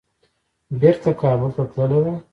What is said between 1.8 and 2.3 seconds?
وای.